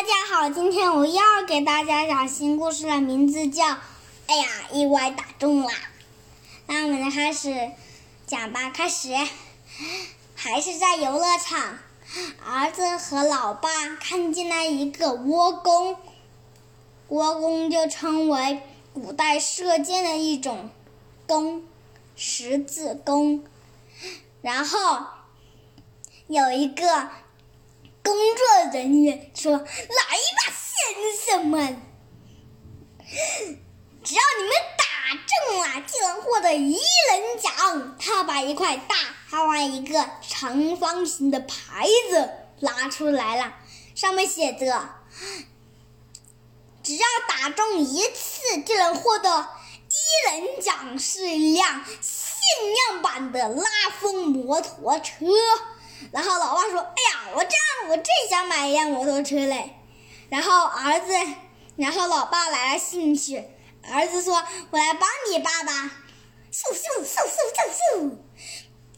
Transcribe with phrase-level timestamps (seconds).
[0.00, 3.66] 大家好，今天我要给大家讲新故事的名字叫
[4.28, 5.68] 《哎呀，意外打中了》。
[6.64, 7.72] 那我们开始
[8.26, 9.10] 讲吧，开始。
[10.34, 11.78] 还是在游乐场，
[12.42, 15.98] 儿子和老爸看见了一个倭弓，
[17.10, 18.62] 倭弓就称为
[18.94, 20.70] 古代射箭的一种
[21.26, 21.62] 弓，
[22.16, 23.44] 十字弓。
[24.40, 24.78] 然后
[26.26, 27.10] 有一个。
[28.02, 29.66] 工作人员说：“来吧，
[30.48, 31.80] 先生们，
[34.02, 34.84] 只要你们打
[35.14, 36.78] 中了，就能获得一
[37.08, 38.96] 等奖。”他把一块大，
[39.30, 42.30] 他把一个长方形的牌子
[42.60, 43.54] 拿出来了，
[43.94, 44.90] 上面写着
[46.82, 49.48] ：“只要打中一次，就能获得
[49.88, 53.64] 一等奖，是一辆限量版的拉
[54.00, 55.26] 风摩托车。”
[56.12, 59.76] 然后老爸说：“哎呀，我这样，我正想买一辆摩托车嘞。”
[60.28, 61.12] 然后儿子，
[61.76, 63.44] 然后老爸来了兴趣，
[63.82, 64.34] 儿子说
[64.70, 65.72] ：“我来帮你爸爸。”
[66.52, 68.10] 咻咻咻咻咻咻，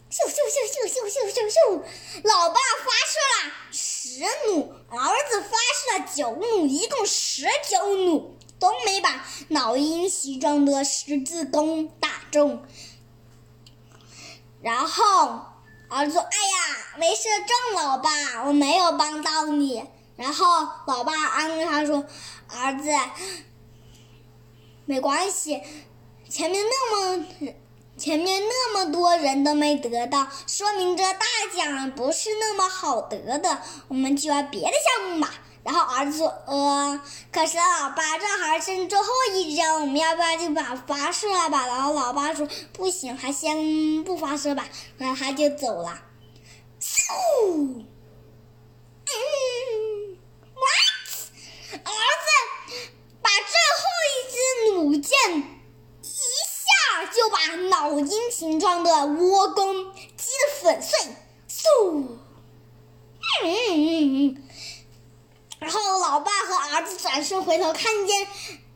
[0.09, 1.83] 咻咻咻咻咻咻咻咻，
[2.23, 4.97] 老爸发射了十弩，儿
[5.29, 12.65] 子发射了九弩，一共十九弩都没把老鹰形状的十字弓打中。
[14.61, 15.51] 然后。
[15.89, 16.52] 儿子说：“哎呀，
[16.97, 18.09] 没射中，老爸，
[18.45, 19.83] 我没有帮到你。”
[20.15, 20.45] 然后
[20.85, 22.05] 老爸安慰他说
[22.47, 22.89] ：“儿子，
[24.85, 25.61] 没关系，
[26.29, 27.25] 前面那么
[27.97, 35.33] 前面那么多人都没得到，说明这大奖不是那么好得的，我们去玩别的项目吧。”
[35.63, 44.67] 然后儿子说：“呃，可是老爸，这还剩最后一张，我们要不要就把发射了吧？”然后老爸说：“不行，还先不发射吧。”
[44.99, 45.99] 然后他就走了。
[47.13, 47.85] 嗖！
[49.05, 50.17] 嗯
[50.55, 50.97] ，what？
[51.71, 52.27] 儿子
[53.21, 54.35] 把最后一支
[54.71, 55.11] 弩箭
[56.01, 57.37] 一下就把
[57.69, 60.99] 老鹰形状的窝弓击得粉碎。
[61.47, 62.17] 嗖！
[63.43, 63.77] 嗯嗯
[64.27, 64.49] 嗯。
[65.59, 68.27] 然后，老爸和儿子转身回头，看见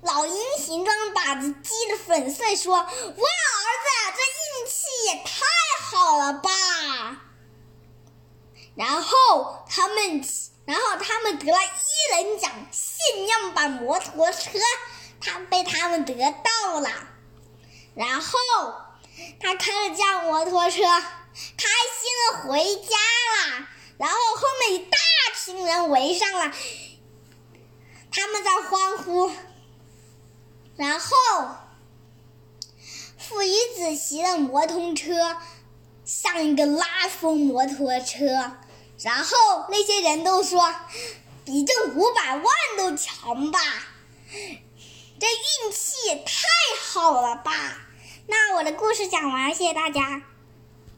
[0.02, 3.20] 老鹰形状的靶子击得粉碎，说：“哇，儿子，
[4.16, 5.44] 这运气也太
[5.82, 6.50] 好了吧！”
[8.74, 9.88] 然后他
[10.66, 14.60] 然后他们得了一等奖，限量版摩托车，
[15.20, 16.90] 他被他们得到了。
[17.96, 18.38] 然后
[19.40, 21.68] 他开着这摩托车，开
[21.98, 22.98] 心的回家
[23.50, 23.68] 了。
[23.98, 24.98] 然后后面一大
[25.36, 26.54] 群人围上了，
[28.12, 29.32] 他们在欢呼。
[30.76, 31.08] 然后，
[33.18, 35.38] 父与子骑的摩托车
[36.06, 38.58] 像一个拉风摩托车，
[39.00, 40.74] 然后那些人都说，
[41.46, 42.46] 比这五百万
[42.78, 43.60] 都强吧？
[45.20, 46.48] 这运气也太
[46.82, 47.52] 好了吧？
[48.28, 50.24] 那我的故事讲完，谢谢大家。